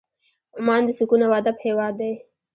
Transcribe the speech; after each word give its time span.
عمان 0.57 0.81
د 0.85 0.89
سکون 0.97 1.21
او 1.25 1.31
ادب 1.39 1.55
هېواد 1.65 1.93
دی. 1.99 2.13